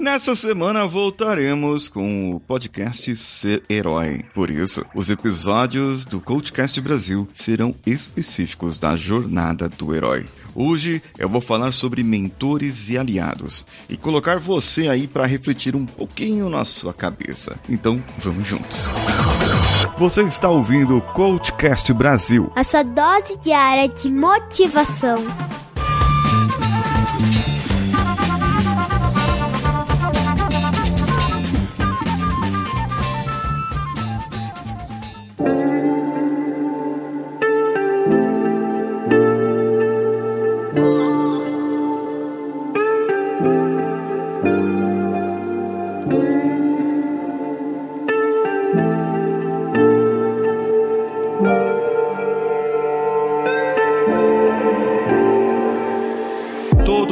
Nessa 0.00 0.34
semana 0.34 0.86
voltaremos 0.86 1.86
com 1.86 2.30
o 2.30 2.40
podcast 2.40 3.14
Ser 3.16 3.62
Herói. 3.68 4.24
Por 4.32 4.50
isso, 4.50 4.82
os 4.94 5.10
episódios 5.10 6.06
do 6.06 6.22
Coachcast 6.22 6.80
Brasil 6.80 7.28
serão 7.34 7.74
específicos 7.84 8.78
da 8.78 8.96
jornada 8.96 9.68
do 9.68 9.94
herói. 9.94 10.24
Hoje 10.54 11.02
eu 11.18 11.28
vou 11.28 11.42
falar 11.42 11.70
sobre 11.72 12.02
mentores 12.02 12.88
e 12.88 12.96
aliados 12.96 13.66
e 13.90 13.96
colocar 13.98 14.38
você 14.38 14.88
aí 14.88 15.06
para 15.06 15.26
refletir 15.26 15.76
um 15.76 15.84
pouquinho 15.84 16.48
na 16.48 16.64
sua 16.64 16.94
cabeça. 16.94 17.58
Então, 17.68 18.02
vamos 18.16 18.48
juntos. 18.48 18.88
Você 19.98 20.22
está 20.22 20.48
ouvindo 20.48 20.96
o 20.96 21.02
Coachcast 21.02 21.92
Brasil. 21.92 22.50
A 22.56 22.64
sua 22.64 22.82
dose 22.82 23.36
diária 23.36 23.86
de 23.86 24.10
motivação. 24.10 25.18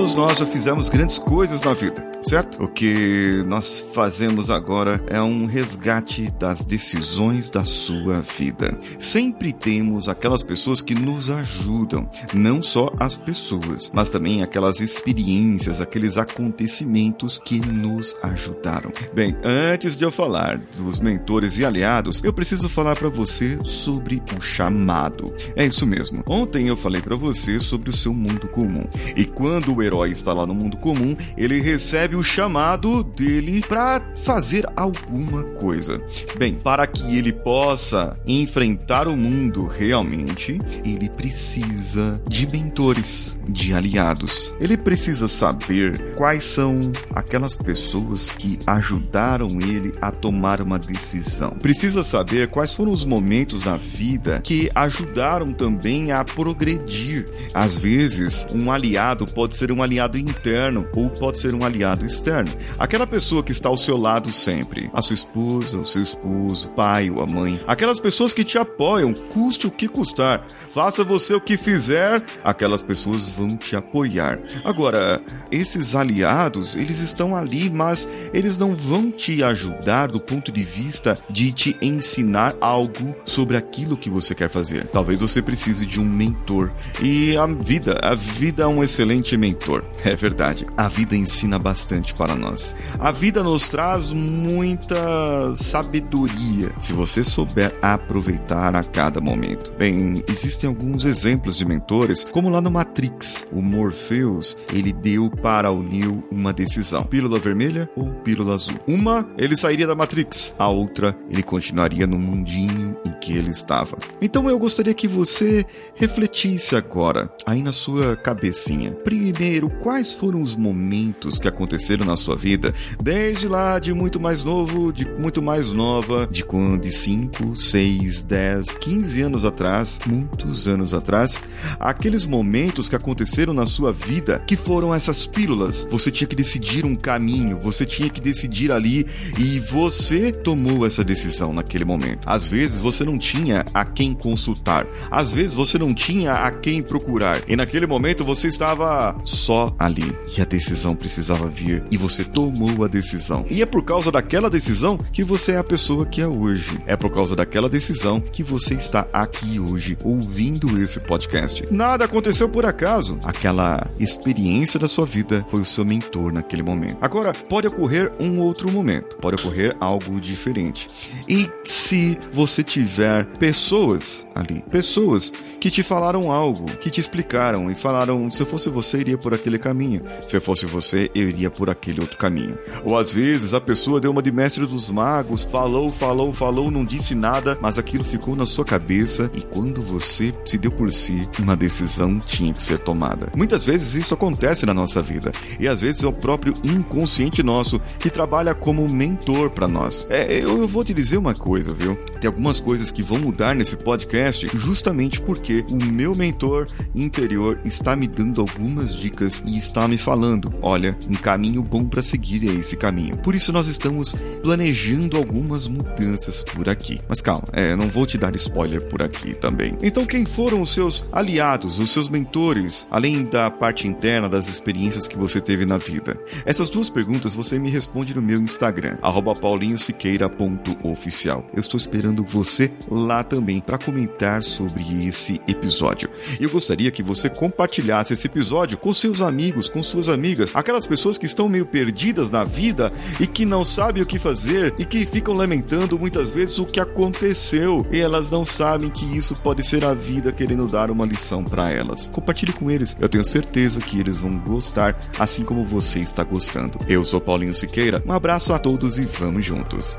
Todos 0.09 0.31
nós 0.31 0.39
já 0.39 0.47
fizemos 0.47 0.89
grandes 0.89 1.19
coisas 1.19 1.61
na 1.61 1.75
vida, 1.75 2.03
certo? 2.23 2.65
O 2.65 2.69
que 2.69 3.45
nós 3.47 3.87
fazemos 3.93 4.49
agora 4.49 5.05
é 5.07 5.21
um 5.21 5.45
resgate 5.45 6.31
das 6.39 6.65
decisões 6.65 7.51
da 7.51 7.63
sua 7.63 8.23
vida. 8.23 8.79
Sempre 8.99 9.53
temos 9.53 10.09
aquelas 10.09 10.43
pessoas 10.43 10.81
que 10.81 10.95
nos 10.95 11.29
ajudam, 11.29 12.09
não 12.33 12.63
só 12.63 12.91
as 12.99 13.19
pessoas, 13.19 13.93
mas 13.93 14.09
também 14.09 14.43
aquelas 14.43 14.81
experiências, 14.81 15.79
aqueles 15.79 16.17
acontecimentos 16.17 17.39
que 17.45 17.61
nos 17.61 18.17
ajudaram. 18.23 18.91
Bem, 19.13 19.37
antes 19.45 19.95
de 19.95 20.07
eu 20.07 20.11
falar 20.11 20.57
dos 20.79 21.01
mentores 21.01 21.59
e 21.59 21.67
aliados, 21.67 22.25
eu 22.25 22.33
preciso 22.33 22.67
falar 22.71 22.97
para 22.97 23.11
você 23.11 23.59
sobre 23.63 24.23
o 24.35 24.41
chamado. 24.41 25.35
É 25.55 25.67
isso 25.67 25.87
mesmo. 25.87 26.25
Ontem 26.27 26.69
eu 26.69 26.79
falei 26.79 27.03
para 27.03 27.15
você 27.15 27.61
sobre 27.61 27.91
o 27.91 27.93
seu 27.93 28.15
mundo 28.15 28.49
comum. 28.49 28.89
E 29.15 29.27
quando 29.27 29.77
o 29.77 29.83
herói 29.83 29.98
está 30.07 30.33
lá 30.33 30.47
no 30.47 30.55
mundo 30.55 30.77
comum, 30.77 31.17
ele 31.37 31.61
recebe 31.61 32.17
o 32.17 32.23
chamado 32.23 33.03
dele 33.03 33.63
para 33.67 34.03
fazer 34.15 34.67
alguma 34.77 35.43
coisa. 35.43 36.03
Bem, 36.39 36.55
para 36.55 36.87
que 36.87 37.17
ele 37.17 37.33
possa 37.33 38.19
enfrentar 38.27 39.09
o 39.09 39.17
mundo 39.17 39.67
realmente, 39.67 40.61
ele 40.85 41.09
precisa 41.09 42.21
de 42.27 42.47
mentores, 42.47 43.37
de 43.49 43.75
aliados. 43.75 44.55
Ele 44.61 44.77
precisa 44.77 45.29
saber 45.29 46.15
quais 46.15 46.45
são 46.45 46.93
aquelas 47.15 47.57
pessoas 47.57 48.31
que 48.31 48.59
ajudaram 48.67 49.61
ele 49.61 49.93
a 50.01 50.11
tomar 50.11 50.61
uma 50.61 50.79
decisão. 50.79 51.51
Precisa 51.51 52.05
saber 52.05 52.49
quais 52.49 52.75
foram 52.75 52.93
os 52.93 53.05
momentos 53.05 53.65
na 53.65 53.77
vida 53.77 54.41
que 54.43 54.71
ajudaram 54.75 55.53
também 55.53 56.13
a 56.13 56.25
progredir. 56.25 57.27
Às 57.55 57.77
vezes, 57.77 58.47
um 58.53 58.71
aliado 58.71 59.27
pode 59.27 59.57
ser 59.57 59.73
um 59.73 59.83
aliado 59.83 59.88
interno 60.19 60.87
ou 60.95 61.11
pode 61.11 61.39
ser 61.39 61.55
um 61.55 61.65
aliado 61.65 62.05
externo. 62.05 62.53
Aquela 62.79 63.07
pessoa 63.07 63.43
que 63.43 63.53
está 63.53 63.69
ao 63.69 63.77
seu 63.77 63.97
lado 63.97 64.31
sempre, 64.33 64.91
a 64.93 65.03
sua 65.03 65.15
esposa, 65.15 65.79
o 65.79 65.87
seu 65.87 66.03
esposo, 66.03 66.69
o 66.69 66.71
pai 66.71 67.11
ou 67.11 67.23
a 67.23 67.27
mãe, 67.27 67.61
aquelas 67.67 67.99
pessoas 67.99 68.33
que 68.33 68.45
te 68.45 68.59
apoiam, 68.59 69.13
custe 69.13 69.67
o 69.67 69.71
que 69.71 69.89
custar, 69.89 70.47
faça 70.49 71.05
você 71.05 71.35
o 71.35 71.41
que 71.41 71.57
fizer, 71.57 72.23
aquelas 72.45 72.83
pessoas 72.83 73.27
vão 73.27 73.57
te 73.57 73.77
apoiar. 73.77 74.41
Agora, 74.65 75.23
esses 75.51 75.95
aliados, 75.95 76.77
eles 76.77 77.01
estão 77.01 77.37
ali, 77.37 77.71
mas 77.71 78.09
eles 78.33 78.59
não 78.59 78.75
vão 78.75 79.11
te 79.11 79.43
ajudar 79.43 80.09
do 80.09 80.21
ponto 80.21 80.53
de 80.53 80.63
vista 80.63 81.19
de 81.31 81.53
te 81.53 81.77
ensinar 81.81 82.57
algo 82.61 83.15
sobre 83.25 83.57
aquilo 83.57 83.97
que 83.97 84.11
você 84.11 84.35
quer 84.35 84.49
fazer. 84.49 84.87
Talvez 84.87 85.21
você 85.21 85.41
precise 85.41 85.87
de 85.87 86.01
um 86.01 86.05
mentor. 86.05 86.71
E 87.03 87.37
a 87.37 87.47
vida, 87.47 87.99
a 88.03 88.15
vida 88.15 88.63
é 88.63 88.67
um 88.67 88.83
excelente 88.83 89.37
mentor. 89.37 89.78
É 90.05 90.15
verdade. 90.15 90.67
A 90.77 90.89
vida 90.89 91.17
ensina 91.17 91.59
bastante 91.59 92.15
para 92.15 92.35
nós. 92.35 92.75
A 92.99 93.11
vida 93.11 93.43
nos 93.43 93.69
traz 93.69 94.13
muita 94.13 95.55
sabedoria 95.57 96.73
se 96.79 96.93
você 96.93 97.25
souber 97.25 97.75
aproveitar 97.83 98.75
a 98.75 98.85
cada 98.85 99.21
momento. 99.21 99.73
Bem, 99.79 100.23
existem 100.29 100.69
alguns 100.69 101.05
exemplos 101.05 101.57
de 101.57 101.65
mentores, 101.65 102.25
como 102.25 102.49
lá 102.49 102.61
no 102.61 102.71
Matrix, 102.71 103.47
o 103.53 103.61
Morpheus, 103.61 104.57
ele 104.73 104.93
deu 104.93 105.31
para 105.31 105.71
o 105.71 105.83
Neo 105.83 106.23
uma 106.31 106.53
decisão: 106.53 107.05
pílula 107.05 107.39
vermelha 107.39 107.89
ou 107.97 108.07
pílula 108.23 108.55
azul. 108.55 108.79
Uma, 108.87 109.29
ele 109.37 109.57
sairia 109.57 109.87
da 109.87 109.95
Matrix, 109.95 110.55
a 110.59 110.69
outra, 110.69 111.17
ele 111.31 111.43
continuaria 111.43 112.07
no 112.07 112.19
mundinho 112.19 112.97
em 113.05 113.13
que 113.21 113.37
ele 113.37 113.51
estava. 113.51 113.99
Então 114.21 114.49
eu 114.49 114.59
gostaria 114.59 114.95
que 114.95 115.09
você 115.09 115.65
refletisse 115.95 116.77
agora, 116.77 117.33
aí 117.47 117.63
na 117.63 117.73
sua 117.73 118.17
cabecinha. 118.17 118.93
Primeiro, 118.93 119.58
quais 119.67 120.15
foram 120.15 120.43
os 120.43 120.55
momentos 120.55 121.39
que 121.39 121.49
aconteceram 121.49 122.05
na 122.05 122.17
sua 122.17 122.37
vida, 122.37 122.75
desde 123.03 123.49
lá 123.49 123.79
de 123.79 123.93
muito 123.93 124.21
mais 124.21 124.45
novo, 124.45 124.93
de 124.93 125.07
muito 125.07 125.41
mais 125.41 125.73
nova, 125.73 126.27
de 126.27 126.45
quando 126.45 126.83
de 126.83 126.91
5, 126.91 127.57
6, 127.57 128.23
10, 128.23 128.77
15 128.77 129.23
anos 129.23 129.45
atrás, 129.45 130.01
muitos 130.07 130.69
anos 130.69 130.93
atrás, 130.93 131.41
aqueles 131.79 132.27
momentos 132.27 132.89
que 132.89 132.97
aconteceram 132.97 133.53
na 133.53 133.67
sua 133.67 133.93
vida 133.93 134.43
que 134.47 134.57
foram 134.57 134.95
essas 134.95 135.27
pílulas. 135.27 135.87
Você 135.91 136.11
tinha 136.11 136.29
que 136.29 136.37
decidir 136.37 136.85
um 136.85 136.95
caminho, 136.95 137.59
você 137.59 137.85
tinha 137.87 138.09
que 138.09 138.21
decidir 138.21 138.71
ali 138.71 139.07
e 139.39 139.59
você 139.61 140.33
tomou 140.33 140.87
essa 140.87 141.05
decisão 141.05 141.53
naquele 141.53 141.85
momento. 141.85 142.29
Às 142.29 142.47
vezes 142.49 142.81
você 142.81 143.05
não 143.05 143.19
tinha 143.19 143.65
a 143.73 143.85
quem 143.85 144.13
consultar, 144.13 144.87
às 145.11 145.33
vezes 145.33 145.55
você 145.55 145.79
não 145.79 145.95
tinha 145.95 146.33
a 146.33 146.51
quem 146.51 146.83
procurar 146.83 147.43
e 147.49 147.57
naquele 147.57 147.87
momento 147.87 148.25
você 148.25 148.49
estava 148.49 149.17
só 149.49 149.75
ali 149.79 150.15
e 150.37 150.43
a 150.43 150.45
decisão 150.45 150.95
precisava 150.95 151.49
vir 151.49 151.83
e 151.91 151.97
você 151.97 152.23
tomou 152.23 152.85
a 152.85 152.87
decisão. 152.87 153.47
E 153.49 153.63
é 153.63 153.67
por 153.67 153.83
causa 153.83 154.13
daquela 154.13 154.51
decisão 154.51 154.99
que 155.11 155.25
você 155.25 155.53
é 155.53 155.57
a 155.57 155.65
pessoa 155.65 156.05
que 156.05 156.21
é 156.21 156.27
hoje. 156.27 156.79
É 156.87 156.95
por 156.95 157.11
causa 157.11 157.35
daquela 157.35 157.67
decisão 157.67 158.21
que 158.21 158.43
você 158.43 158.75
está 158.75 159.09
aqui 159.11 159.59
hoje 159.59 159.97
ouvindo 160.05 160.79
esse 160.79 161.01
podcast. 161.01 161.67
Nada 161.71 162.05
aconteceu 162.05 162.47
por 162.47 162.67
acaso. 162.67 163.19
Aquela 163.23 163.91
experiência 163.99 164.79
da 164.79 164.87
sua 164.87 165.07
vida 165.07 165.43
foi 165.49 165.61
o 165.61 165.65
seu 165.65 165.83
mentor 165.83 166.31
naquele 166.31 166.63
momento. 166.63 166.99
Agora, 167.01 167.33
pode 167.33 167.69
ocorrer 167.69 168.13
um 168.21 168.41
outro 168.41 168.71
momento, 168.71 169.17
pode 169.17 169.41
ocorrer 169.41 169.75
algo 169.81 170.21
diferente. 170.21 170.91
E 171.27 171.49
se 171.65 172.19
você 172.31 172.63
tiver 172.63 173.25
pessoas 173.39 174.27
ali, 174.35 174.63
pessoas 174.71 175.33
que 175.59 175.71
te 175.71 175.83
falaram 175.83 176.31
algo, 176.31 176.67
que 176.77 176.91
te 176.91 177.01
explicaram 177.01 177.71
e 177.71 177.75
falaram: 177.75 178.31
se 178.31 178.45
fosse 178.45 178.69
você, 178.69 178.99
iria 178.99 179.17
por 179.17 179.38
aquele 179.39 179.59
caminho, 179.59 180.03
se 180.25 180.39
fosse 180.41 180.67
você, 180.67 181.11
eu 181.15 181.29
iria 181.29 181.51
por 181.51 181.71
aquele 181.71 182.01
outro 182.01 182.19
caminho. 182.19 182.59
Ou 182.85 182.97
às 182.97 183.13
vezes 183.13 183.55
a 183.55 183.61
pessoa 183.61 184.01
deu 184.01 184.11
uma 184.11 184.23
de 184.23 184.31
mestre 184.31 184.67
dos 184.67 184.91
magos, 184.91 185.45
falou, 185.45 185.93
falou, 185.93 186.33
falou, 186.33 186.71
não 186.71 186.85
disse 186.85 187.15
nada, 187.15 187.59
mas 187.61 187.79
aquilo 187.79 188.05
ficou 188.05 188.37
na 188.37 188.47
sua 188.47 188.65
cabeça 188.65 189.31
e 189.35 189.43
quando 189.43 189.83
você 189.83 190.33
se 190.45 190.59
deu 190.59 190.71
por 190.71 190.93
si, 190.93 191.29
uma 191.39 191.57
decisão 191.57 192.19
tinha 192.21 192.53
que 192.53 192.63
ser 192.63 192.79
tomada. 192.79 193.33
Muitas 193.37 193.65
vezes 193.65 193.95
isso 193.95 194.15
acontece 194.15 194.67
na 194.67 194.75
nossa 194.75 195.01
vida 195.01 195.33
e 195.59 195.69
às 195.69 195.81
vezes 195.81 196.03
é 196.03 196.07
o 196.07 196.13
próprio 196.13 196.55
inconsciente 196.65 197.43
nosso 197.43 197.81
que 197.99 198.11
trabalha 198.11 198.55
como 198.55 198.89
mentor 198.89 199.51
para 199.51 199.69
nós. 199.69 200.07
É, 200.11 200.33
eu, 200.33 200.59
eu 200.59 200.69
vou 200.69 200.85
te 200.85 200.95
dizer 200.95 201.17
uma 201.17 201.35
coisa, 201.35 201.73
viu? 201.73 201.97
Tem 202.21 202.29
algumas 202.29 202.61
coisas 202.61 202.91
que 202.91 203.03
vão 203.03 203.19
mudar 203.19 203.55
nesse 203.55 203.77
podcast 203.77 204.49
justamente 204.55 205.21
porque 205.21 205.65
o 205.69 205.85
meu 205.85 206.15
mentor 206.15 206.67
interior 206.95 207.59
está 207.65 207.95
me 207.95 208.07
dando 208.07 208.41
algumas 208.41 208.95
dicas 208.95 209.28
e 209.45 209.59
está 209.59 209.87
me 209.87 209.99
falando: 209.99 210.53
olha, 210.63 210.97
um 211.09 211.15
caminho 211.15 211.63
bom 211.63 211.85
para 211.85 212.03
seguir 212.03 212.49
é 212.49 212.53
esse 212.53 212.77
caminho. 212.77 213.17
Por 213.19 213.35
isso 213.35 213.53
nós 213.53 213.69
estamos 213.69 214.15
planejando 214.43 215.17
algumas 215.17 215.69
mudanças 215.69 216.43
por 216.43 216.69
aqui. 216.69 217.01
Mas 217.09 217.21
calma, 217.21 217.49
é, 217.53 217.77
não 217.77 217.89
vou 217.89 218.07
te 218.07 218.19
dar 218.19 218.35
spoiler 218.37 218.87
por 218.89 219.03
aqui 219.03 219.35
também. 219.35 219.77
Então, 219.83 220.07
quem 220.07 220.25
foram 220.25 220.63
os 220.63 220.73
seus 220.73 221.05
aliados, 221.13 221.79
os 221.79 221.91
seus 221.91 222.09
mentores, 222.09 222.89
além 222.91 223.25
da 223.25 223.51
parte 223.51 223.87
interna 223.87 224.29
das 224.29 224.49
experiências 224.49 225.07
que 225.07 225.17
você 225.17 225.41
teve 225.41 225.67
na 225.67 225.79
vida? 225.79 226.19
Essas 226.45 226.71
duas 226.71 226.89
perguntas 226.89 227.35
você 227.35 227.59
me 227.59 227.71
responde 227.71 228.15
no 228.15 228.23
meu 228.23 228.41
Instagram, 228.41 228.97
paulinhosiqueira.oficial. 229.41 231.49
Eu 231.55 231.61
estou 231.61 231.79
esperando 231.79 232.25
você 232.25 232.73
lá 232.91 233.23
também 233.23 233.61
para 233.61 233.79
comentar 233.79 234.43
sobre 234.43 235.07
esse 235.07 235.41
episódio. 235.47 236.11
Eu 236.41 236.51
gostaria 236.51 236.91
que 236.91 237.03
você 237.03 237.29
compartilhasse 237.29 238.13
esse 238.13 238.27
episódio 238.27 238.79
com 238.79 238.93
seus 238.93 239.18
amigos, 239.21 239.69
com 239.69 239.83
suas 239.83 240.09
amigas, 240.09 240.53
aquelas 240.55 240.87
pessoas 240.87 241.19
que 241.19 241.27
estão 241.27 241.49
meio 241.49 241.67
perdidas 241.67 242.31
na 242.31 242.45
vida 242.45 242.93
e 243.21 243.27
que 243.27 243.45
não 243.45 243.65
sabem 243.65 244.03
o 244.03 244.07
que 244.07 244.19
fazer 244.19 244.75
e 244.79 244.85
que 244.85 245.07
ficam 245.07 245.35
lamentando 245.35 245.99
muitas 245.99 246.31
vezes 246.31 246.59
o 246.59 246.67
que 246.67 246.81
aconteceu 246.81 247.87
e 247.91 248.01
elas 248.01 248.31
não 248.31 248.45
sabem 248.45 248.91
que 248.91 249.05
isso 249.17 249.35
pode 249.37 249.63
ser 249.63 249.85
a 249.85 249.95
vida 249.95 250.33
querendo 250.33 250.67
dar 250.67 250.91
uma 250.91 251.07
lição 251.07 251.45
para 251.45 251.71
elas. 251.71 252.09
Compartilhe 252.09 252.53
com 252.53 252.71
eles, 252.71 252.97
eu 253.01 253.09
tenho 253.09 253.25
certeza 253.25 253.81
que 253.81 253.99
eles 253.99 254.19
vão 254.19 254.39
gostar, 254.39 254.99
assim 255.19 255.45
como 255.45 255.65
você 255.65 256.01
está 256.01 256.25
gostando. 256.25 256.79
Eu 256.89 257.05
sou 257.05 257.21
Paulinho 257.21 257.55
Siqueira, 257.55 258.03
um 258.07 258.13
abraço 258.13 258.53
a 258.53 258.59
todos 258.59 258.99
e 258.99 259.05
vamos 259.05 259.45
juntos. 259.45 259.99